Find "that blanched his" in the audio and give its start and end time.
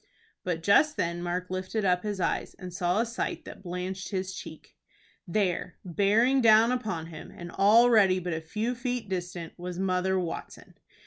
3.45-4.33